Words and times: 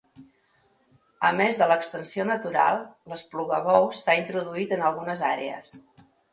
A 1.29 1.29
més 1.41 1.59
de 1.63 1.67
l'extensió 1.73 2.25
natural, 2.31 2.81
l'esplugabous 3.13 4.03
s'ha 4.07 4.19
introduït 4.25 4.77
en 4.81 4.89
algunes 4.91 5.27
àrees. 5.33 5.79